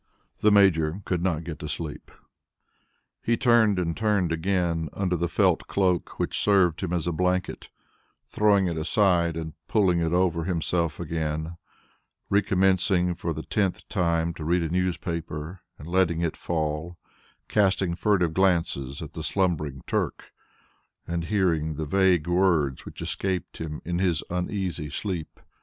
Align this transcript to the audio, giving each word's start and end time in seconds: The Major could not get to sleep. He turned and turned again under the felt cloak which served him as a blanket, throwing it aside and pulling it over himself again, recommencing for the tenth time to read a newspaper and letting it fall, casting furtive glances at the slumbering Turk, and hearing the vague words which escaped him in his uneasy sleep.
The 0.39 0.51
Major 0.51 1.03
could 1.05 1.21
not 1.21 1.43
get 1.43 1.59
to 1.59 1.69
sleep. 1.69 2.09
He 3.21 3.37
turned 3.37 3.77
and 3.77 3.95
turned 3.95 4.31
again 4.31 4.89
under 4.93 5.15
the 5.15 5.27
felt 5.29 5.67
cloak 5.67 6.17
which 6.17 6.39
served 6.39 6.81
him 6.81 6.91
as 6.91 7.05
a 7.05 7.11
blanket, 7.11 7.69
throwing 8.25 8.65
it 8.65 8.77
aside 8.79 9.37
and 9.37 9.53
pulling 9.67 9.99
it 9.99 10.11
over 10.11 10.43
himself 10.45 10.99
again, 10.99 11.55
recommencing 12.31 13.13
for 13.13 13.31
the 13.31 13.43
tenth 13.43 13.87
time 13.89 14.33
to 14.33 14.43
read 14.43 14.63
a 14.63 14.69
newspaper 14.69 15.61
and 15.77 15.87
letting 15.87 16.21
it 16.21 16.35
fall, 16.35 16.97
casting 17.47 17.93
furtive 17.95 18.33
glances 18.33 19.03
at 19.03 19.13
the 19.13 19.21
slumbering 19.21 19.83
Turk, 19.85 20.31
and 21.07 21.25
hearing 21.25 21.75
the 21.75 21.85
vague 21.85 22.25
words 22.27 22.87
which 22.87 23.03
escaped 23.03 23.57
him 23.59 23.83
in 23.85 23.99
his 23.99 24.23
uneasy 24.31 24.89
sleep. 24.89 25.39